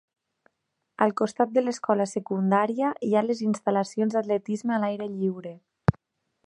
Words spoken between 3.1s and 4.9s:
ha les instal·lacions d'atletisme a